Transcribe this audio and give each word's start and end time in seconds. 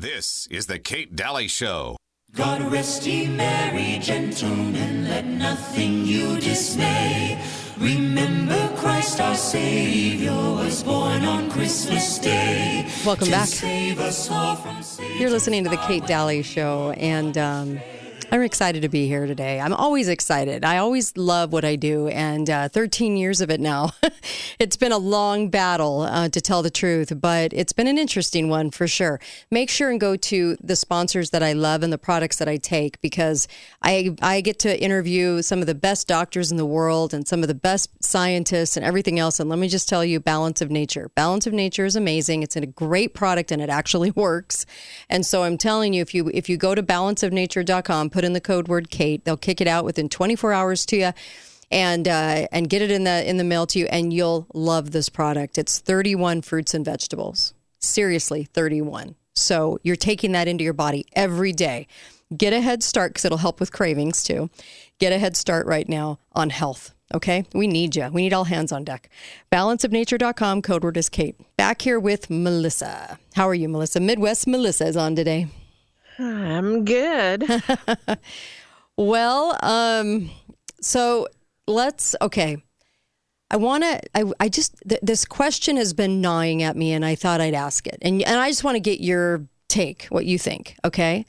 This 0.00 0.48
is 0.50 0.64
the 0.64 0.78
Kate 0.78 1.14
Dalley 1.14 1.46
Show. 1.46 1.98
God 2.34 2.72
rest 2.72 3.06
ye 3.06 3.26
merry 3.26 3.98
gentlemen, 3.98 5.06
let 5.06 5.26
nothing 5.26 6.06
you 6.06 6.40
dismay. 6.40 7.38
Remember 7.76 8.74
Christ 8.78 9.20
our 9.20 9.34
Savior 9.34 10.32
was 10.32 10.82
born 10.82 11.26
on 11.26 11.50
Christmas 11.50 12.18
Day. 12.18 12.90
Welcome 13.04 13.26
to 13.26 13.30
back. 13.30 13.48
Save 13.48 14.00
us 14.00 14.30
all 14.30 14.56
from 14.56 14.82
You're 15.18 15.28
listening 15.28 15.64
to 15.64 15.70
the 15.70 15.76
Kate 15.76 16.06
Dalley 16.06 16.40
Show, 16.40 16.92
and 16.92 17.36
um, 17.36 17.78
I'm 18.32 18.42
excited 18.42 18.82
to 18.82 18.88
be 18.88 19.08
here 19.08 19.26
today. 19.26 19.58
I'm 19.58 19.72
always 19.72 20.06
excited. 20.06 20.64
I 20.64 20.76
always 20.76 21.16
love 21.16 21.52
what 21.52 21.64
I 21.64 21.74
do, 21.74 22.06
and 22.06 22.48
uh, 22.48 22.68
13 22.68 23.16
years 23.16 23.40
of 23.40 23.50
it 23.50 23.58
now. 23.58 23.90
it's 24.60 24.76
been 24.76 24.92
a 24.92 24.98
long 24.98 25.48
battle, 25.48 26.02
uh, 26.02 26.28
to 26.28 26.40
tell 26.40 26.62
the 26.62 26.70
truth, 26.70 27.12
but 27.20 27.52
it's 27.52 27.72
been 27.72 27.88
an 27.88 27.98
interesting 27.98 28.48
one 28.48 28.70
for 28.70 28.86
sure. 28.86 29.18
Make 29.50 29.68
sure 29.68 29.90
and 29.90 30.00
go 30.00 30.14
to 30.14 30.56
the 30.62 30.76
sponsors 30.76 31.30
that 31.30 31.42
I 31.42 31.54
love 31.54 31.82
and 31.82 31.92
the 31.92 31.98
products 31.98 32.36
that 32.36 32.48
I 32.48 32.56
take 32.56 33.00
because 33.00 33.48
I 33.82 34.14
I 34.22 34.42
get 34.42 34.60
to 34.60 34.80
interview 34.80 35.42
some 35.42 35.58
of 35.60 35.66
the 35.66 35.74
best 35.74 36.06
doctors 36.06 36.52
in 36.52 36.56
the 36.56 36.64
world 36.64 37.12
and 37.12 37.26
some 37.26 37.42
of 37.42 37.48
the 37.48 37.54
best 37.54 37.90
scientists 38.00 38.76
and 38.76 38.86
everything 38.86 39.18
else. 39.18 39.40
And 39.40 39.50
let 39.50 39.58
me 39.58 39.66
just 39.66 39.88
tell 39.88 40.04
you, 40.04 40.20
Balance 40.20 40.60
of 40.60 40.70
Nature. 40.70 41.10
Balance 41.16 41.48
of 41.48 41.52
Nature 41.52 41.84
is 41.84 41.96
amazing. 41.96 42.44
It's 42.44 42.54
a 42.54 42.64
great 42.64 43.12
product 43.12 43.50
and 43.50 43.60
it 43.60 43.70
actually 43.70 44.10
works. 44.14 44.66
And 45.08 45.26
so 45.26 45.42
I'm 45.42 45.58
telling 45.58 45.94
you, 45.94 46.02
if 46.02 46.14
you 46.14 46.30
if 46.32 46.48
you 46.48 46.56
go 46.56 46.76
to 46.76 46.82
balanceofnature.com, 46.82 48.10
put 48.20 48.26
in 48.26 48.34
the 48.34 48.40
code 48.40 48.68
word 48.68 48.90
Kate, 48.90 49.24
they'll 49.24 49.38
kick 49.38 49.62
it 49.62 49.66
out 49.66 49.82
within 49.82 50.06
24 50.10 50.52
hours 50.52 50.84
to 50.84 50.96
you. 50.96 51.12
And 51.72 52.06
uh, 52.06 52.48
and 52.50 52.68
get 52.68 52.82
it 52.82 52.90
in 52.90 53.04
the 53.04 53.28
in 53.28 53.36
the 53.36 53.44
mail 53.44 53.64
to 53.68 53.78
you, 53.78 53.86
and 53.86 54.12
you'll 54.12 54.48
love 54.52 54.90
this 54.90 55.08
product. 55.08 55.56
It's 55.56 55.78
31 55.78 56.42
fruits 56.42 56.74
and 56.74 56.84
vegetables. 56.84 57.54
Seriously, 57.78 58.42
31. 58.42 59.14
So 59.36 59.78
you're 59.84 59.94
taking 59.94 60.32
that 60.32 60.48
into 60.48 60.64
your 60.64 60.72
body 60.72 61.06
every 61.12 61.52
day. 61.52 61.86
Get 62.36 62.52
a 62.52 62.60
head 62.60 62.82
start 62.82 63.12
because 63.12 63.24
it'll 63.24 63.38
help 63.38 63.60
with 63.60 63.72
cravings 63.72 64.24
too. 64.24 64.50
Get 64.98 65.12
a 65.12 65.18
head 65.20 65.36
start 65.36 65.64
right 65.68 65.88
now 65.88 66.18
on 66.32 66.50
health. 66.50 66.92
Okay, 67.14 67.44
we 67.54 67.68
need 67.68 67.94
you. 67.94 68.08
We 68.12 68.22
need 68.22 68.32
all 68.32 68.44
hands 68.44 68.72
on 68.72 68.82
deck. 68.82 69.08
Balanceofnature.com. 69.52 70.62
Code 70.62 70.82
word 70.82 70.96
is 70.96 71.08
Kate. 71.08 71.36
Back 71.56 71.82
here 71.82 72.00
with 72.00 72.30
Melissa. 72.30 73.20
How 73.34 73.48
are 73.48 73.54
you, 73.54 73.68
Melissa? 73.68 74.00
Midwest 74.00 74.48
Melissa 74.48 74.88
is 74.88 74.96
on 74.96 75.14
today. 75.14 75.46
I'm 76.20 76.84
good. 76.84 77.44
Well, 79.00 79.56
um, 79.62 80.30
so 80.82 81.26
let's 81.66 82.14
okay. 82.20 82.62
I 83.50 83.56
want 83.56 83.82
to. 83.82 83.98
I, 84.14 84.24
I 84.38 84.48
just 84.50 84.76
th- 84.86 85.00
this 85.02 85.24
question 85.24 85.78
has 85.78 85.94
been 85.94 86.20
gnawing 86.20 86.62
at 86.62 86.76
me, 86.76 86.92
and 86.92 87.02
I 87.02 87.14
thought 87.14 87.40
I'd 87.40 87.54
ask 87.54 87.86
it, 87.86 87.96
and 88.02 88.20
and 88.20 88.38
I 88.38 88.50
just 88.50 88.62
want 88.62 88.74
to 88.74 88.80
get 88.80 89.00
your 89.00 89.46
take, 89.68 90.04
what 90.10 90.26
you 90.26 90.38
think. 90.38 90.76
Okay, 90.84 91.24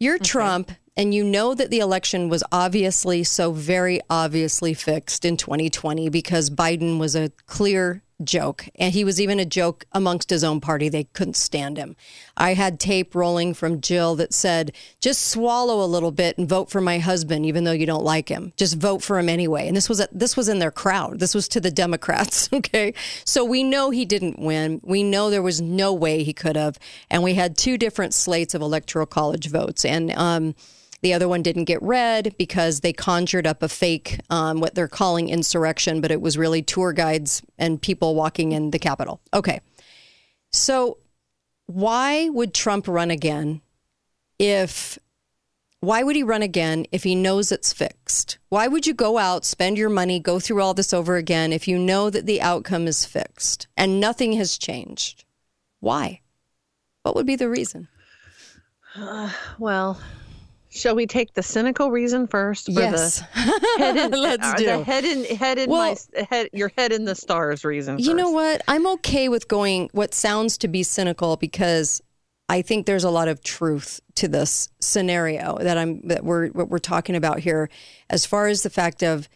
you're 0.00 0.18
Trump, 0.18 0.72
and 0.96 1.12
you 1.12 1.24
know 1.24 1.54
that 1.54 1.68
the 1.68 1.80
election 1.80 2.30
was 2.30 2.42
obviously 2.50 3.22
so 3.22 3.52
very 3.52 4.00
obviously 4.08 4.72
fixed 4.72 5.26
in 5.26 5.36
2020 5.36 6.08
because 6.08 6.48
Biden 6.48 6.98
was 6.98 7.14
a 7.14 7.28
clear 7.44 8.02
joke, 8.22 8.68
and 8.76 8.92
he 8.92 9.04
was 9.04 9.20
even 9.20 9.40
a 9.40 9.44
joke 9.44 9.84
amongst 9.92 10.30
his 10.30 10.44
own 10.44 10.60
party. 10.60 10.88
They 10.88 11.04
couldn't 11.04 11.36
stand 11.36 11.76
him. 11.76 11.96
I 12.36 12.54
had 12.54 12.78
tape 12.78 13.14
rolling 13.14 13.54
from 13.54 13.80
Jill 13.80 14.14
that 14.16 14.32
said, 14.32 14.72
"Just 15.00 15.26
swallow 15.26 15.84
a 15.84 15.86
little 15.86 16.12
bit 16.12 16.38
and 16.38 16.48
vote 16.48 16.70
for 16.70 16.80
my 16.80 16.98
husband, 16.98 17.46
even 17.46 17.64
though 17.64 17.72
you 17.72 17.86
don't 17.86 18.04
like 18.04 18.28
him. 18.28 18.52
Just 18.56 18.76
vote 18.76 19.02
for 19.02 19.18
him 19.18 19.28
anyway." 19.28 19.66
And 19.66 19.76
this 19.76 19.88
was 19.88 20.06
this 20.12 20.36
was 20.36 20.48
in 20.48 20.58
their 20.58 20.70
crowd. 20.70 21.18
This 21.18 21.34
was 21.34 21.48
to 21.48 21.60
the 21.60 21.70
Democrats. 21.70 22.48
Okay, 22.64 22.94
so 23.24 23.44
we 23.44 23.62
know 23.62 23.90
he 23.90 24.04
didn't 24.04 24.38
win. 24.38 24.80
We 24.82 25.02
know 25.02 25.28
there 25.28 25.42
was 25.42 25.60
no 25.60 25.92
way 25.92 26.22
he 26.22 26.32
could 26.32 26.56
have, 26.56 26.78
and 27.10 27.22
we 27.22 27.34
had 27.34 27.56
two 27.56 27.76
different 27.76 28.14
slates 28.14 28.54
of 28.54 28.62
electoral 28.62 29.06
college 29.06 29.48
votes, 29.48 29.84
and 29.84 30.12
um, 30.12 30.54
the 31.04 31.12
other 31.12 31.28
one 31.28 31.42
didn't 31.42 31.64
get 31.64 31.82
read 31.82 32.34
because 32.38 32.80
they 32.80 32.94
conjured 32.94 33.46
up 33.46 33.62
a 33.62 33.68
fake, 33.68 34.18
um, 34.30 34.60
what 34.60 34.74
they're 34.74 34.88
calling 34.88 35.28
insurrection, 35.28 36.00
but 36.00 36.10
it 36.10 36.22
was 36.22 36.38
really 36.38 36.62
tour 36.62 36.94
guides 36.94 37.42
and 37.58 37.80
people 37.80 38.14
walking 38.14 38.52
in 38.52 38.70
the 38.70 38.78
Capitol. 38.78 39.20
Okay. 39.34 39.60
So, 40.50 40.96
why 41.66 42.30
would 42.30 42.54
Trump 42.54 42.88
run 42.88 43.10
again 43.10 43.60
if, 44.38 44.98
why 45.80 46.02
would 46.02 46.16
he 46.16 46.22
run 46.22 46.40
again 46.40 46.86
if 46.90 47.02
he 47.02 47.14
knows 47.14 47.52
it's 47.52 47.74
fixed? 47.74 48.38
Why 48.48 48.66
would 48.66 48.86
you 48.86 48.94
go 48.94 49.18
out, 49.18 49.44
spend 49.44 49.76
your 49.76 49.90
money, 49.90 50.18
go 50.18 50.40
through 50.40 50.62
all 50.62 50.72
this 50.72 50.94
over 50.94 51.16
again 51.16 51.52
if 51.52 51.68
you 51.68 51.78
know 51.78 52.08
that 52.08 52.24
the 52.24 52.40
outcome 52.40 52.86
is 52.86 53.04
fixed 53.04 53.66
and 53.76 54.00
nothing 54.00 54.32
has 54.34 54.56
changed? 54.56 55.26
Why? 55.80 56.22
What 57.02 57.14
would 57.14 57.26
be 57.26 57.36
the 57.36 57.50
reason? 57.50 57.88
well, 59.58 60.00
shall 60.74 60.94
we 60.94 61.06
take 61.06 61.32
the 61.34 61.42
cynical 61.42 61.90
reason 61.90 62.26
first? 62.26 62.66
For 62.66 62.72
Yes. 62.80 63.20
The 63.20 63.26
head 63.78 63.96
in, 63.96 64.10
Let's 64.20 64.46
uh, 64.46 64.54
do. 64.56 64.64
the 64.66 64.82
head 64.84 65.04
in 65.04 65.24
head 65.36 65.58
in 65.58 65.70
Well- 65.70 65.96
my 66.16 66.24
head. 66.30 66.48
Your 66.52 66.70
head 66.76 66.92
in 66.92 67.04
the 67.04 67.14
stars 67.14 67.64
reason. 67.64 67.98
You 67.98 68.14
know 68.14 68.30
what? 68.30 68.62
I'm 68.68 68.86
okay 68.88 69.28
with 69.28 69.48
going 69.48 69.88
what 69.92 70.12
sounds 70.14 70.58
to 70.58 70.68
be 70.68 70.82
cynical 70.82 71.36
because 71.36 72.02
I 72.48 72.60
think 72.62 72.84
there's 72.86 73.04
a 73.04 73.10
lot 73.10 73.28
of 73.28 73.42
truth 73.42 74.00
to 74.16 74.28
this 74.28 74.68
scenario 74.80 75.56
that 75.60 75.78
I'm 75.78 76.00
that 76.08 76.24
we're 76.24 76.48
what 76.48 76.68
we're 76.68 76.78
talking 76.78 77.16
about 77.16 77.38
here 77.40 77.70
as 78.10 78.26
far 78.26 78.48
as 78.48 78.62
the 78.62 78.70
fact 78.70 79.02
of 79.02 79.28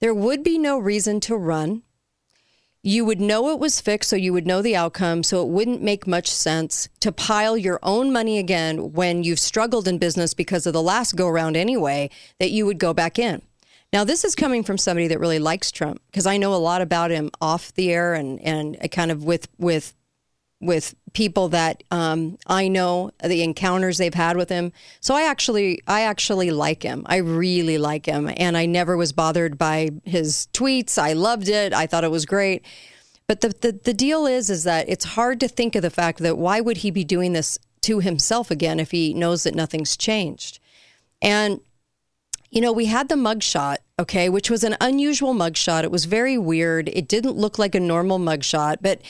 there 0.00 0.14
would 0.14 0.42
be 0.42 0.58
no 0.58 0.78
reason 0.78 1.20
to 1.20 1.36
run. 1.36 1.82
You 2.82 3.04
would 3.04 3.20
know 3.20 3.50
it 3.50 3.58
was 3.58 3.80
fixed, 3.80 4.08
so 4.08 4.16
you 4.16 4.32
would 4.32 4.46
know 4.46 4.62
the 4.62 4.76
outcome. 4.76 5.22
So 5.22 5.42
it 5.42 5.48
wouldn't 5.48 5.82
make 5.82 6.06
much 6.06 6.30
sense 6.30 6.88
to 7.00 7.10
pile 7.10 7.56
your 7.56 7.80
own 7.82 8.12
money 8.12 8.38
again 8.38 8.92
when 8.92 9.24
you've 9.24 9.40
struggled 9.40 9.88
in 9.88 9.98
business 9.98 10.32
because 10.32 10.66
of 10.66 10.72
the 10.72 10.82
last 10.82 11.16
go 11.16 11.26
around 11.26 11.56
anyway, 11.56 12.10
that 12.38 12.50
you 12.50 12.66
would 12.66 12.78
go 12.78 12.94
back 12.94 13.18
in. 13.18 13.42
Now, 13.92 14.04
this 14.04 14.22
is 14.24 14.34
coming 14.34 14.62
from 14.62 14.76
somebody 14.76 15.08
that 15.08 15.18
really 15.18 15.38
likes 15.38 15.72
Trump 15.72 16.02
because 16.10 16.26
I 16.26 16.36
know 16.36 16.54
a 16.54 16.56
lot 16.56 16.82
about 16.82 17.10
him 17.10 17.30
off 17.40 17.72
the 17.74 17.90
air 17.90 18.14
and, 18.14 18.38
and 18.42 18.76
kind 18.92 19.10
of 19.10 19.24
with, 19.24 19.48
with 19.58 19.94
with 20.60 20.94
people 21.12 21.48
that 21.50 21.84
um, 21.90 22.36
I 22.46 22.68
know 22.68 23.12
the 23.22 23.42
encounters 23.42 23.98
they've 23.98 24.12
had 24.12 24.36
with 24.36 24.48
him. 24.48 24.72
So 25.00 25.14
I 25.14 25.22
actually 25.22 25.80
I 25.86 26.02
actually 26.02 26.50
like 26.50 26.82
him. 26.82 27.04
I 27.06 27.16
really 27.16 27.78
like 27.78 28.06
him, 28.06 28.30
and 28.36 28.56
I 28.56 28.66
never 28.66 28.96
was 28.96 29.12
bothered 29.12 29.56
by 29.56 29.90
his 30.04 30.48
tweets. 30.52 30.98
I 30.98 31.12
loved 31.12 31.48
it. 31.48 31.72
I 31.72 31.86
thought 31.86 32.04
it 32.04 32.10
was 32.10 32.26
great. 32.26 32.64
But 33.26 33.40
the, 33.40 33.48
the 33.48 33.72
the 33.84 33.94
deal 33.94 34.26
is 34.26 34.50
is 34.50 34.64
that 34.64 34.88
it's 34.88 35.04
hard 35.04 35.38
to 35.40 35.48
think 35.48 35.76
of 35.76 35.82
the 35.82 35.90
fact 35.90 36.18
that 36.20 36.38
why 36.38 36.60
would 36.60 36.78
he 36.78 36.90
be 36.90 37.04
doing 37.04 37.34
this 37.34 37.58
to 37.82 38.00
himself 38.00 38.50
again 38.50 38.80
if 38.80 38.90
he 38.90 39.14
knows 39.14 39.44
that 39.44 39.54
nothing's 39.54 39.96
changed? 39.96 40.58
And 41.22 41.60
you 42.50 42.60
know, 42.60 42.72
we 42.72 42.86
had 42.86 43.08
the 43.08 43.14
mugshot, 43.14 43.78
okay, 43.98 44.28
which 44.28 44.50
was 44.50 44.64
an 44.64 44.76
unusual 44.80 45.34
mugshot. 45.34 45.84
It 45.84 45.90
was 45.90 46.06
very 46.06 46.38
weird. 46.38 46.88
It 46.88 47.08
didn't 47.08 47.36
look 47.36 47.58
like 47.58 47.74
a 47.74 47.80
normal 47.80 48.18
mugshot, 48.18 48.78
but 48.80 49.00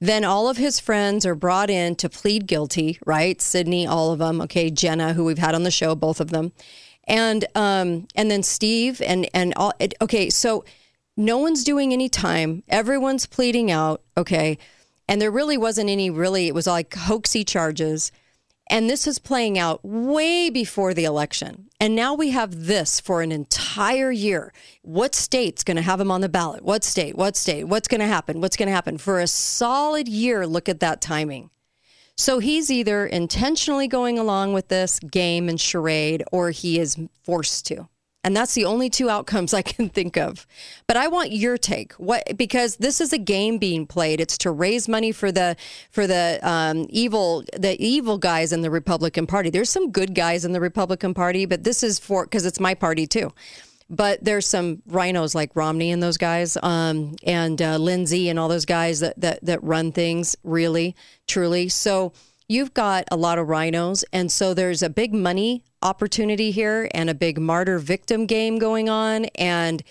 then 0.00 0.24
all 0.24 0.48
of 0.48 0.56
his 0.56 0.78
friends 0.78 1.26
are 1.26 1.34
brought 1.34 1.70
in 1.70 1.96
to 1.96 2.08
plead 2.08 2.46
guilty, 2.46 2.98
right? 3.04 3.40
Sydney, 3.40 3.86
all 3.86 4.12
of 4.12 4.18
them, 4.18 4.40
okay, 4.42 4.70
Jenna, 4.70 5.12
who 5.12 5.24
we've 5.24 5.38
had 5.38 5.54
on 5.54 5.64
the 5.64 5.70
show, 5.70 5.94
both 5.94 6.20
of 6.20 6.30
them, 6.30 6.52
and 7.04 7.44
um, 7.54 8.06
and 8.14 8.30
then 8.30 8.42
Steve 8.42 9.02
and 9.02 9.28
and 9.34 9.54
all. 9.54 9.72
It, 9.80 9.94
okay, 10.00 10.30
so 10.30 10.64
no 11.16 11.38
one's 11.38 11.64
doing 11.64 11.92
any 11.92 12.08
time. 12.08 12.62
Everyone's 12.68 13.26
pleading 13.26 13.70
out, 13.70 14.02
okay, 14.16 14.58
and 15.08 15.20
there 15.20 15.32
really 15.32 15.58
wasn't 15.58 15.90
any 15.90 16.10
really. 16.10 16.46
It 16.46 16.54
was 16.54 16.66
like 16.66 16.90
hoaxy 16.90 17.46
charges. 17.46 18.12
And 18.70 18.88
this 18.88 19.06
is 19.06 19.18
playing 19.18 19.58
out 19.58 19.80
way 19.82 20.50
before 20.50 20.92
the 20.92 21.04
election. 21.04 21.68
And 21.80 21.96
now 21.96 22.14
we 22.14 22.30
have 22.30 22.66
this 22.66 23.00
for 23.00 23.22
an 23.22 23.32
entire 23.32 24.10
year. 24.10 24.52
What 24.82 25.14
state's 25.14 25.64
going 25.64 25.76
to 25.76 25.82
have 25.82 26.00
him 26.00 26.10
on 26.10 26.20
the 26.20 26.28
ballot? 26.28 26.62
What 26.62 26.84
state? 26.84 27.16
What 27.16 27.36
state? 27.36 27.64
What's 27.64 27.88
going 27.88 28.00
to 28.00 28.06
happen? 28.06 28.40
What's 28.40 28.56
going 28.56 28.68
to 28.68 28.74
happen? 28.74 28.98
For 28.98 29.20
a 29.20 29.26
solid 29.26 30.06
year, 30.06 30.46
look 30.46 30.68
at 30.68 30.80
that 30.80 31.00
timing. 31.00 31.50
So 32.16 32.40
he's 32.40 32.70
either 32.70 33.06
intentionally 33.06 33.86
going 33.86 34.18
along 34.18 34.52
with 34.52 34.68
this 34.68 34.98
game 34.98 35.48
and 35.48 35.58
charade 35.58 36.24
or 36.32 36.50
he 36.50 36.78
is 36.78 36.98
forced 37.22 37.64
to. 37.66 37.88
And 38.24 38.36
that's 38.36 38.54
the 38.54 38.64
only 38.64 38.90
two 38.90 39.08
outcomes 39.08 39.54
I 39.54 39.62
can 39.62 39.88
think 39.88 40.16
of. 40.16 40.46
But 40.86 40.96
I 40.96 41.08
want 41.08 41.32
your 41.32 41.56
take. 41.56 41.92
What 41.94 42.36
because 42.36 42.76
this 42.76 43.00
is 43.00 43.12
a 43.12 43.18
game 43.18 43.58
being 43.58 43.86
played. 43.86 44.20
It's 44.20 44.38
to 44.38 44.50
raise 44.50 44.88
money 44.88 45.12
for 45.12 45.32
the 45.32 45.56
for 45.90 46.06
the 46.06 46.40
um, 46.42 46.86
evil 46.90 47.44
the 47.56 47.76
evil 47.84 48.18
guys 48.18 48.52
in 48.52 48.62
the 48.62 48.70
Republican 48.70 49.26
Party. 49.26 49.50
There's 49.50 49.70
some 49.70 49.90
good 49.90 50.14
guys 50.14 50.44
in 50.44 50.52
the 50.52 50.60
Republican 50.60 51.14
Party, 51.14 51.46
but 51.46 51.64
this 51.64 51.82
is 51.82 51.98
for 51.98 52.24
because 52.24 52.44
it's 52.44 52.60
my 52.60 52.74
party 52.74 53.06
too. 53.06 53.32
But 53.90 54.22
there's 54.22 54.44
some 54.44 54.82
rhinos 54.86 55.34
like 55.34 55.56
Romney 55.56 55.90
and 55.90 56.02
those 56.02 56.18
guys, 56.18 56.58
um, 56.62 57.16
and 57.24 57.62
uh, 57.62 57.78
Lindsay 57.78 58.28
and 58.28 58.38
all 58.38 58.48
those 58.48 58.66
guys 58.66 59.00
that, 59.00 59.18
that 59.18 59.38
that 59.42 59.62
run 59.62 59.92
things 59.92 60.36
really, 60.42 60.94
truly. 61.26 61.70
So 61.70 62.12
you've 62.48 62.74
got 62.74 63.04
a 63.10 63.16
lot 63.16 63.38
of 63.38 63.48
rhinos, 63.48 64.04
and 64.12 64.32
so 64.32 64.54
there's 64.54 64.82
a 64.82 64.90
big 64.90 65.12
money 65.14 65.62
opportunity 65.82 66.50
here 66.50 66.88
and 66.92 67.08
a 67.08 67.14
big 67.14 67.38
martyr 67.38 67.78
victim 67.78 68.26
game 68.26 68.58
going 68.58 68.88
on. 68.88 69.26
And 69.36 69.82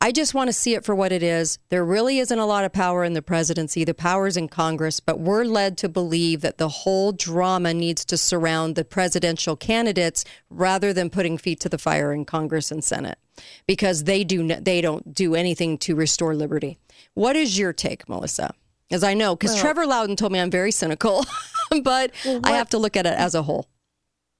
I 0.00 0.12
just 0.12 0.34
want 0.34 0.48
to 0.48 0.52
see 0.52 0.74
it 0.74 0.84
for 0.84 0.94
what 0.94 1.10
it 1.10 1.22
is. 1.22 1.58
There 1.70 1.84
really 1.84 2.18
isn't 2.18 2.38
a 2.38 2.44
lot 2.46 2.64
of 2.64 2.72
power 2.72 3.02
in 3.02 3.14
the 3.14 3.22
presidency. 3.22 3.82
The 3.82 3.94
power's 3.94 4.36
in 4.36 4.46
Congress, 4.48 5.00
but 5.00 5.18
we're 5.18 5.44
led 5.44 5.78
to 5.78 5.88
believe 5.88 6.42
that 6.42 6.58
the 6.58 6.68
whole 6.68 7.12
drama 7.12 7.72
needs 7.72 8.04
to 8.04 8.18
surround 8.18 8.76
the 8.76 8.84
presidential 8.84 9.56
candidates 9.56 10.24
rather 10.50 10.92
than 10.92 11.08
putting 11.10 11.38
feet 11.38 11.60
to 11.60 11.68
the 11.70 11.78
fire 11.78 12.12
in 12.12 12.26
Congress 12.26 12.70
and 12.70 12.84
Senate 12.84 13.18
because 13.66 14.04
they 14.04 14.22
do 14.22 14.46
they 14.46 14.80
don't 14.80 15.14
do 15.14 15.34
anything 15.34 15.78
to 15.78 15.96
restore 15.96 16.34
liberty. 16.34 16.78
What 17.14 17.34
is 17.34 17.58
your 17.58 17.72
take, 17.72 18.06
Melissa? 18.08 18.54
As 18.90 19.02
I 19.02 19.14
know, 19.14 19.34
because 19.34 19.54
Well- 19.54 19.62
Trevor 19.62 19.86
Loudon 19.86 20.14
told 20.14 20.30
me 20.30 20.38
I'm 20.38 20.50
very 20.50 20.70
cynical, 20.70 21.24
but 21.84 22.12
I 22.44 22.52
have 22.52 22.68
to 22.70 22.78
look 22.78 22.96
at 22.96 23.06
it 23.06 23.14
as 23.14 23.34
a 23.34 23.42
whole. 23.42 23.66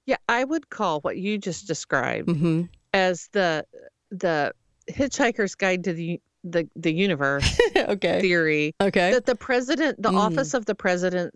Yeah, 0.07 0.17
I 0.29 0.45
would 0.45 0.71
call 0.71 1.01
what 1.01 1.17
you 1.17 1.39
just 1.39 1.67
described 1.67 2.31
hmm 2.31 2.63
as 2.95 3.29
the 3.33 3.65
the 4.11 4.53
Hitchhiker's 4.91 5.55
Guide 5.55 5.85
to 5.85 5.93
the 5.93 6.21
the, 6.45 6.69
the 6.77 6.93
Universe 6.93 7.59
okay. 7.77 8.21
theory 8.21 8.73
Okay. 8.81 9.11
that 9.11 9.27
the 9.27 9.35
president, 9.35 10.01
the 10.01 10.11
Mm. 10.13 10.17
office 10.19 10.55
of 10.55 10.65
the 10.67 10.77
president, 10.77 11.35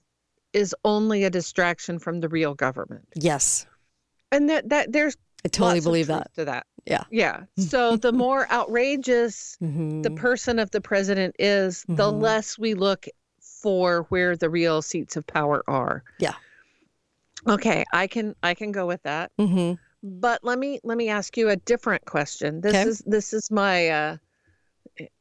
is 0.52 0.72
only 0.84 1.24
a 1.24 1.30
distraction 1.30 1.98
from 1.98 2.20
the 2.20 2.28
real 2.28 2.54
government, 2.54 3.06
yes. 3.16 3.66
and 4.30 4.48
that 4.50 4.68
that 4.68 4.92
there's 4.92 5.16
I 5.44 5.48
totally 5.48 5.80
believe 5.80 6.06
that. 6.08 6.32
to 6.36 6.44
that. 6.44 6.66
Yeah. 6.86 7.04
Yeah. 7.10 7.42
So 7.58 7.96
the 8.06 8.12
more 8.12 8.48
outrageous 8.52 9.56
Mhm. 9.60 10.02
the 10.04 10.10
person 10.12 10.58
of 10.60 10.70
the 10.70 10.80
president 10.80 11.34
is, 11.38 11.84
the 11.88 12.10
Mhm. 12.12 12.22
less 12.22 12.58
we 12.58 12.74
look 12.74 13.06
for 13.60 14.02
where 14.08 14.36
the 14.36 14.48
real 14.50 14.82
seats 14.82 15.16
of 15.16 15.26
power 15.26 15.62
are. 15.68 16.02
Yeah. 16.18 16.34
Okay, 17.46 17.84
I 17.92 18.06
can 18.06 18.34
I 18.42 18.54
can 18.54 18.72
go 18.72 18.86
with 18.86 19.02
that. 19.04 19.32
Mhm. 19.38 19.78
But 20.02 20.42
let 20.42 20.58
me 20.58 20.80
let 20.82 20.96
me 20.96 21.08
ask 21.08 21.36
you 21.36 21.48
a 21.50 21.56
different 21.56 22.04
question. 22.04 22.60
This 22.60 22.74
Okay. 22.74 22.88
is 22.88 22.98
this 23.06 23.32
is 23.32 23.50
my 23.50 23.88
uh 23.88 24.16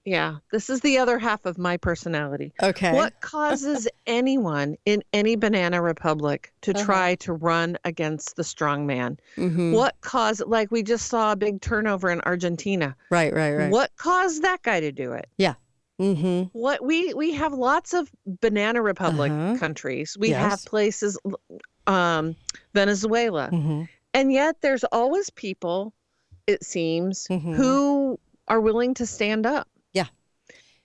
yeah, 0.03 0.37
this 0.51 0.69
is 0.69 0.81
the 0.81 0.97
other 0.97 1.17
half 1.19 1.45
of 1.45 1.57
my 1.57 1.77
personality. 1.77 2.53
Okay. 2.61 2.93
What 2.93 3.13
causes 3.21 3.87
anyone 4.07 4.75
in 4.85 5.03
any 5.13 5.35
banana 5.35 5.81
republic 5.81 6.51
to 6.61 6.71
Uh-huh. 6.71 6.83
try 6.85 7.15
to 7.15 7.33
run 7.33 7.77
against 7.85 8.35
the 8.35 8.43
strong 8.43 8.85
man? 8.85 9.17
Mhm. 9.37 9.73
What 9.73 9.95
caused 10.01 10.43
like 10.45 10.71
we 10.71 10.83
just 10.83 11.07
saw 11.07 11.31
a 11.31 11.35
big 11.35 11.61
turnover 11.61 12.09
in 12.09 12.19
Argentina. 12.21 12.95
Right, 13.09 13.33
right, 13.33 13.53
right. 13.55 13.71
What 13.71 13.95
caused 13.95 14.41
that 14.43 14.61
guy 14.63 14.79
to 14.81 14.91
do 14.91 15.13
it? 15.13 15.27
Mm-hmm. 15.99 16.43
What 16.57 16.83
we 16.83 17.13
we 17.13 17.33
have 17.33 17.53
lots 17.53 17.93
of 17.93 18.09
banana 18.25 18.81
republic 18.81 19.31
Uh-huh. 19.31 19.57
countries. 19.57 20.15
We 20.19 20.29
Yes. 20.29 20.49
have 20.49 20.65
places 20.65 21.17
um 21.87 22.35
Venezuela. 22.73 23.49
Mm-hmm. 23.51 23.83
And 24.13 24.31
yet 24.31 24.61
there's 24.61 24.83
always 24.85 25.29
people 25.29 25.93
it 26.47 26.63
seems 26.63 27.27
Mhm. 27.29 27.55
who 27.55 28.19
are 28.47 28.59
willing 28.61 28.93
to 28.95 29.05
stand 29.05 29.45
up. 29.45 29.67
Yeah. 29.93 30.07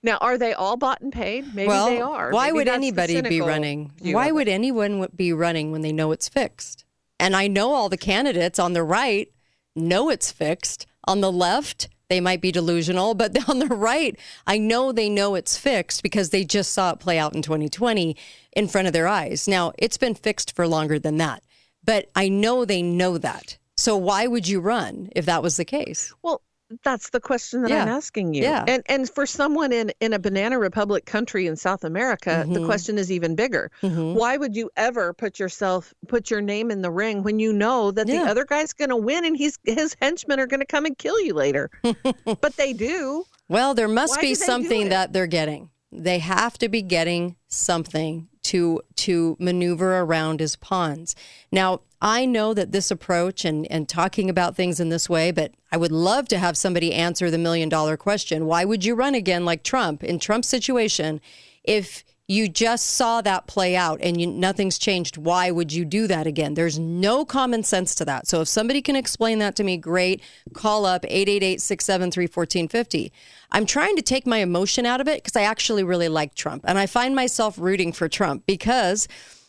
Now, 0.02 0.19
are 0.20 0.37
they 0.37 0.52
all 0.52 0.76
bought 0.76 1.00
and 1.00 1.11
paid? 1.12 1.55
Maybe 1.55 1.69
well, 1.69 1.87
they 1.88 2.00
are. 2.00 2.31
why 2.31 2.46
Maybe 2.46 2.52
would 2.58 2.69
anybody 2.69 3.20
be 3.22 3.40
running? 3.40 3.93
Why 4.02 4.31
would 4.31 4.49
it. 4.49 4.52
anyone 4.52 5.06
be 5.17 5.32
running 5.32 5.72
when 5.72 5.81
they 5.81 5.93
know 5.93 6.12
it's 6.12 6.28
fixed? 6.28 6.84
And 7.19 7.34
I 7.34 7.46
know 7.46 7.72
all 7.72 7.88
the 7.88 7.96
candidates 7.96 8.58
on 8.58 8.72
the 8.75 8.82
right 8.82 9.28
know 9.75 10.10
it's 10.10 10.31
fixed. 10.31 10.87
On 11.06 11.20
the 11.20 11.32
left, 11.32 11.88
they 12.08 12.20
might 12.20 12.40
be 12.40 12.52
delusional, 12.52 13.14
but 13.14 13.36
on 13.48 13.58
the 13.58 13.66
right, 13.66 14.18
I 14.46 14.58
know 14.58 14.92
they 14.92 15.08
know 15.08 15.34
it's 15.34 15.56
fixed 15.56 16.02
because 16.02 16.30
they 16.30 16.44
just 16.44 16.72
saw 16.72 16.92
it 16.92 17.00
play 17.00 17.18
out 17.18 17.34
in 17.34 17.42
2020 17.42 18.16
in 18.52 18.68
front 18.68 18.86
of 18.86 18.92
their 18.92 19.08
eyes. 19.08 19.48
Now, 19.48 19.72
it's 19.78 19.96
been 19.96 20.14
fixed 20.14 20.54
for 20.54 20.66
longer 20.68 20.98
than 20.98 21.16
that, 21.18 21.42
but 21.84 22.10
I 22.14 22.28
know 22.28 22.64
they 22.64 22.82
know 22.82 23.18
that. 23.18 23.58
So 23.76 23.96
why 23.96 24.26
would 24.26 24.46
you 24.46 24.60
run 24.60 25.10
if 25.16 25.26
that 25.26 25.42
was 25.42 25.56
the 25.56 25.64
case? 25.64 26.12
Well, 26.22 26.42
that's 26.82 27.10
the 27.10 27.20
question 27.20 27.62
that 27.62 27.70
I'm 27.72 27.88
asking 27.88 28.34
you. 28.34 28.42
Yeah. 28.42 28.64
And 28.66 28.82
and 28.86 29.08
for 29.08 29.26
someone 29.26 29.72
in 29.72 29.92
in 30.00 30.12
a 30.12 30.18
banana 30.18 30.58
republic 30.58 31.06
country 31.06 31.46
in 31.46 31.56
South 31.56 31.84
America, 31.84 32.44
the 32.48 32.60
Mhm. 32.60 32.66
question 32.66 32.98
is 32.98 33.12
even 33.12 33.34
bigger. 33.34 33.70
Mhm. 33.82 34.14
Why 34.14 34.36
would 34.36 34.56
you 34.56 34.70
ever 34.76 35.12
put 35.12 35.38
yourself 35.38 35.92
put 36.08 36.30
your 36.30 36.40
name 36.40 36.70
in 36.70 36.82
the 36.82 36.90
ring 36.90 37.22
when 37.22 37.38
you 37.38 37.52
know 37.52 37.90
that 37.92 38.08
Yeah. 38.08 38.24
the 38.24 38.30
other 38.30 38.44
guy's 38.44 38.72
going 38.72 38.90
to 38.90 38.96
win 38.96 39.24
and 39.24 39.36
he's 39.36 39.58
his 39.64 39.94
henchmen 40.00 40.40
are 40.40 40.46
going 40.46 40.60
to 40.60 40.66
come 40.66 40.84
and 40.86 40.96
kill 40.98 41.20
you 41.20 41.34
later? 41.34 41.70
but 42.40 42.56
they 42.56 42.72
do. 42.72 43.24
Well, 43.48 43.74
there 43.74 43.88
must 43.88 44.16
Why 44.16 44.20
be 44.22 44.28
do 44.28 44.34
they 44.36 44.40
do 44.40 44.44
something 44.46 44.88
that 44.88 45.12
they're 45.12 45.26
getting. 45.26 45.70
They 45.92 46.18
have 46.18 46.58
to 46.58 46.68
be 46.68 46.82
getting 46.82 47.36
something 47.48 48.28
to 48.44 48.80
to 48.96 49.36
maneuver 49.38 49.98
around 50.00 50.42
as 50.42 50.56
pawns. 50.56 51.14
Now, 51.52 51.80
I 52.04 52.26
know 52.26 52.52
that 52.52 52.70
this 52.70 52.90
approach 52.90 53.46
and 53.46 53.66
and 53.70 53.88
talking 53.88 54.28
about 54.28 54.54
things 54.54 54.78
in 54.78 54.90
this 54.90 55.08
way, 55.08 55.30
but 55.30 55.52
I 55.72 55.78
would 55.78 55.90
love 55.90 56.28
to 56.28 56.38
have 56.38 56.56
somebody 56.56 56.92
answer 56.92 57.30
the 57.30 57.38
million 57.38 57.70
dollar 57.70 57.96
question. 57.96 58.44
Why 58.44 58.66
would 58.66 58.84
you 58.84 58.94
run 58.94 59.14
again 59.14 59.46
like 59.46 59.62
Trump 59.62 60.04
in 60.04 60.18
Trump's 60.18 60.48
situation 60.48 61.22
if 61.64 62.04
you 62.26 62.48
just 62.48 62.86
saw 62.86 63.20
that 63.20 63.46
play 63.46 63.76
out 63.76 64.00
and 64.00 64.18
you, 64.18 64.26
nothing's 64.26 64.78
changed. 64.78 65.18
Why 65.18 65.50
would 65.50 65.72
you 65.72 65.84
do 65.84 66.06
that 66.06 66.26
again? 66.26 66.54
There's 66.54 66.78
no 66.78 67.24
common 67.24 67.62
sense 67.62 67.94
to 67.96 68.04
that. 68.06 68.26
So 68.26 68.40
if 68.40 68.48
somebody 68.48 68.80
can 68.80 68.96
explain 68.96 69.40
that 69.40 69.56
to 69.56 69.64
me, 69.64 69.76
great. 69.76 70.22
Call 70.54 70.86
up 70.86 71.04
888 71.04 71.60
673 71.60 72.24
1450. 72.24 73.12
I'm 73.52 73.66
trying 73.66 73.96
to 73.96 74.02
take 74.02 74.26
my 74.26 74.38
emotion 74.38 74.86
out 74.86 75.02
of 75.02 75.08
it 75.08 75.22
because 75.22 75.36
I 75.36 75.42
actually 75.42 75.84
really 75.84 76.08
like 76.08 76.34
Trump. 76.34 76.64
And 76.66 76.78
I 76.78 76.86
find 76.86 77.14
myself 77.14 77.58
rooting 77.58 77.92
for 77.92 78.08
Trump 78.08 78.44
because. 78.46 79.08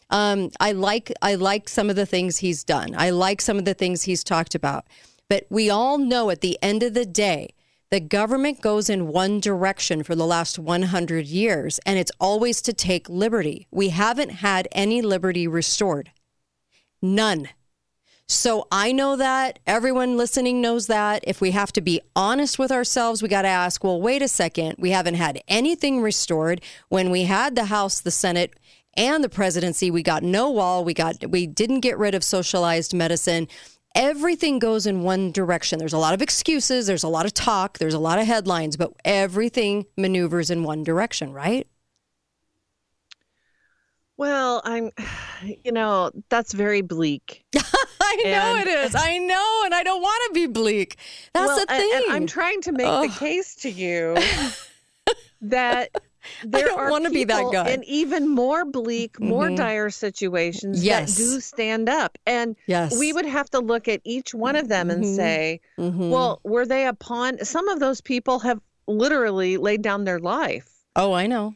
Um, 0.09 0.51
I 0.59 0.71
like 0.71 1.11
I 1.21 1.35
like 1.35 1.67
some 1.67 1.89
of 1.89 1.95
the 1.95 2.05
things 2.05 2.37
he's 2.37 2.63
done. 2.63 2.95
I 2.97 3.09
like 3.09 3.41
some 3.41 3.57
of 3.57 3.65
the 3.65 3.73
things 3.73 4.03
he's 4.03 4.23
talked 4.23 4.55
about. 4.55 4.85
But 5.27 5.45
we 5.49 5.69
all 5.69 5.97
know 5.97 6.29
at 6.29 6.41
the 6.41 6.59
end 6.61 6.83
of 6.83 6.93
the 6.93 7.05
day, 7.05 7.53
the 7.89 7.99
government 7.99 8.61
goes 8.61 8.89
in 8.89 9.07
one 9.07 9.39
direction 9.39 10.03
for 10.03 10.15
the 10.15 10.25
last 10.25 10.59
100 10.59 11.25
years, 11.25 11.79
and 11.85 11.97
it's 11.97 12.11
always 12.19 12.61
to 12.63 12.73
take 12.73 13.09
liberty. 13.09 13.67
We 13.71 13.89
haven't 13.89 14.29
had 14.29 14.67
any 14.71 15.01
liberty 15.01 15.47
restored. 15.47 16.11
None. 17.01 17.49
So 18.27 18.67
I 18.71 18.91
know 18.91 19.15
that. 19.15 19.59
Everyone 19.67 20.17
listening 20.17 20.59
knows 20.59 20.87
that. 20.87 21.23
If 21.27 21.41
we 21.41 21.51
have 21.51 21.71
to 21.73 21.81
be 21.81 22.01
honest 22.15 22.57
with 22.57 22.71
ourselves, 22.71 23.21
we 23.21 23.29
got 23.29 23.43
to 23.43 23.47
ask, 23.47 23.83
well, 23.83 24.01
wait 24.01 24.23
a 24.23 24.27
second. 24.27 24.77
We 24.79 24.89
haven't 24.89 25.13
had 25.13 25.41
anything 25.47 26.01
restored. 26.01 26.61
When 26.89 27.11
we 27.11 27.23
had 27.23 27.55
the 27.55 27.65
House, 27.65 28.01
the 28.01 28.09
Senate, 28.09 28.55
and 28.97 29.23
the 29.23 29.29
presidency, 29.29 29.91
we 29.91 30.03
got 30.03 30.23
no 30.23 30.49
wall. 30.49 30.83
We 30.85 30.93
got 30.93 31.29
we 31.29 31.47
didn't 31.47 31.81
get 31.81 31.97
rid 31.97 32.15
of 32.15 32.23
socialized 32.23 32.93
medicine. 32.93 33.47
Everything 33.93 34.59
goes 34.59 34.85
in 34.85 35.03
one 35.03 35.31
direction. 35.31 35.79
There's 35.79 35.93
a 35.93 35.97
lot 35.97 36.13
of 36.13 36.21
excuses, 36.21 36.85
there's 36.85 37.03
a 37.03 37.07
lot 37.07 37.25
of 37.25 37.33
talk, 37.33 37.77
there's 37.77 37.93
a 37.93 37.99
lot 37.99 38.19
of 38.19 38.27
headlines, 38.27 38.75
but 38.75 38.91
everything 39.05 39.85
maneuvers 39.95 40.49
in 40.49 40.63
one 40.63 40.83
direction, 40.83 41.31
right? 41.31 41.65
Well, 44.17 44.61
I'm, 44.63 44.91
you 45.63 45.71
know, 45.71 46.11
that's 46.29 46.53
very 46.53 46.81
bleak. 46.81 47.45
I 47.55 48.21
know 48.23 48.55
it 48.57 48.67
is. 48.67 48.95
I 48.95 49.17
know, 49.17 49.61
and 49.65 49.73
I 49.73 49.83
don't 49.83 50.01
want 50.01 50.23
to 50.27 50.33
be 50.33 50.47
bleak. 50.47 50.97
That's 51.33 51.47
well, 51.47 51.57
the 51.57 51.71
and- 51.71 51.81
thing. 51.81 52.03
And, 52.05 52.13
I'm 52.13 52.27
trying 52.27 52.61
to 52.61 52.71
make 52.71 53.11
the 53.11 53.17
case 53.17 53.55
to 53.55 53.69
you 53.69 54.17
that 55.41 55.91
there 56.45 56.65
don't 56.67 56.79
are 56.79 56.89
wanna 56.91 57.09
be 57.09 57.23
that 57.23 57.49
guy. 57.51 57.69
in 57.71 57.83
even 57.83 58.27
more 58.29 58.65
bleak, 58.65 59.19
more 59.19 59.49
Mhm. 59.49 59.57
dire 59.57 59.89
situations 59.89 60.83
Yes. 60.83 61.15
that 61.15 61.23
do 61.23 61.39
stand 61.39 61.89
up. 61.89 62.17
And 62.25 62.55
yes. 62.67 62.97
we 62.97 63.13
would 63.13 63.25
have 63.25 63.49
to 63.51 63.59
look 63.59 63.87
at 63.87 64.01
each 64.03 64.33
one 64.33 64.55
of 64.55 64.67
them 64.67 64.89
and 64.89 65.03
Mhm. 65.03 65.15
say, 65.15 65.61
Mhm. 65.79 66.09
well, 66.09 66.39
were 66.43 66.65
they 66.65 66.87
a 66.87 66.93
pawn? 66.93 67.43
Some 67.43 67.67
of 67.67 67.79
those 67.79 68.01
people 68.01 68.39
have 68.39 68.59
literally 68.87 69.57
laid 69.57 69.81
down 69.81 70.03
their 70.05 70.19
life. 70.19 70.69
oh, 70.97 71.11
I 71.11 71.27
know. 71.27 71.53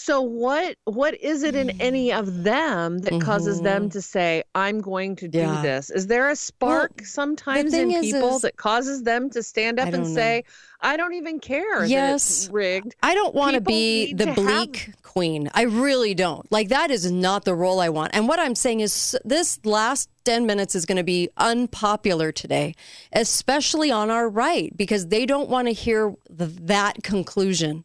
So 0.00 0.20
what 0.20 0.76
what 0.84 1.20
is 1.20 1.42
it 1.42 1.56
in 1.56 1.80
any 1.80 2.12
of 2.12 2.44
them 2.44 2.98
that 3.00 3.20
causes 3.20 3.60
them 3.60 3.88
Mhm. 3.88 3.92
to 3.92 4.00
say, 4.02 4.44
I'm 4.54 4.80
going 4.80 5.16
to 5.16 5.26
do 5.28 5.40
Yeah. 5.40 5.60
this? 5.60 5.90
Is 5.90 6.06
there 6.06 6.30
a 6.30 6.36
spark 6.36 7.04
sometimes 7.04 7.74
in 7.74 7.90
is- 7.90 8.12
people 8.12 8.36
is- 8.36 8.42
that 8.42 8.56
causes 8.56 9.02
them 9.02 9.28
to 9.30 9.42
stand 9.42 9.80
up 9.80 9.92
and 9.92 10.04
know. 10.04 10.14
say, 10.14 10.44
I 10.80 10.96
don't 10.96 11.14
even 11.14 11.40
care 11.40 11.84
Yes. 11.84 12.44
it's 12.44 12.48
rigged? 12.52 12.94
I 13.02 13.14
don't 13.14 13.34
want 13.34 13.54
to 13.56 13.60
be 13.60 14.12
the 14.14 14.26
to 14.26 14.30
have- 14.34 14.36
bleak 14.36 14.90
queen. 15.02 15.50
I 15.52 15.62
really 15.62 16.14
don't. 16.14 16.50
Like 16.52 16.68
that 16.68 16.92
is 16.92 17.10
not 17.10 17.44
the 17.44 17.54
role 17.56 17.80
I 17.80 17.88
want. 17.88 18.10
And 18.14 18.28
what 18.28 18.38
I'm 18.38 18.54
saying 18.54 18.80
is 18.80 19.16
this 19.24 19.58
last 19.64 20.08
10 20.24 20.46
minutes 20.46 20.74
is 20.76 20.86
going 20.86 20.96
to 20.98 21.02
be 21.02 21.28
unpopular 21.36 22.30
today, 22.30 22.74
especially 23.12 23.90
on 23.90 24.10
our 24.10 24.28
right 24.28 24.74
because 24.76 25.08
they 25.08 25.26
don't 25.26 25.48
want 25.48 25.66
to 25.66 25.72
hear 25.72 26.14
the, 26.30 26.46
that 26.46 27.02
conclusion. 27.02 27.82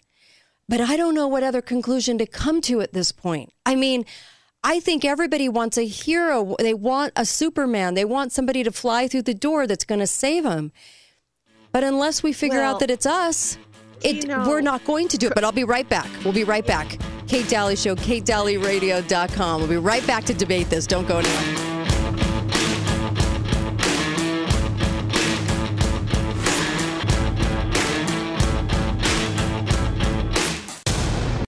But 0.69 0.81
I 0.81 0.95
don't 0.95 1.13
know 1.13 1.27
what 1.27 1.43
other 1.43 1.61
conclusion 1.61 2.17
to 2.19 2.25
come 2.25 2.61
to 2.61 2.81
at 2.81 2.93
this 2.93 3.11
point. 3.11 3.51
I 3.65 3.75
mean, 3.75 4.05
I 4.63 4.79
think 4.79 5.03
everybody 5.03 5.49
wants 5.49 5.77
a 5.77 5.85
hero. 5.85 6.55
They 6.57 6.73
want 6.73 7.11
a 7.15 7.25
Superman. 7.25 7.95
They 7.95 8.05
want 8.05 8.31
somebody 8.31 8.63
to 8.63 8.71
fly 8.71 9.07
through 9.07 9.23
the 9.23 9.33
door 9.33 9.67
that's 9.67 9.83
going 9.83 9.99
to 9.99 10.07
save 10.07 10.43
them. 10.43 10.71
But 11.73 11.83
unless 11.83 12.23
we 12.23 12.31
figure 12.33 12.59
Well, 12.59 12.75
out 12.75 12.79
that 12.79 12.89
it's 12.89 13.05
us, 13.05 13.57
it, 14.03 14.23
you 14.23 14.27
know- 14.27 14.45
we're 14.47 14.61
not 14.61 14.85
going 14.85 15.09
to 15.09 15.17
do 15.17 15.27
it. 15.27 15.35
But 15.35 15.43
I'll 15.43 15.51
be 15.51 15.65
right 15.65 15.87
back. 15.89 16.07
We'll 16.23 16.33
be 16.33 16.45
right 16.45 16.65
back. 16.65 16.97
Kate 17.27 17.47
Dalley 17.49 17.75
Show, 17.75 17.95
katedalleyradio.com. 17.95 19.59
We'll 19.61 19.69
be 19.69 19.77
right 19.77 20.05
back 20.07 20.23
to 20.25 20.33
debate 20.33 20.69
this. 20.69 20.87
Don't 20.87 21.07
go 21.07 21.17
anywhere. 21.17 21.62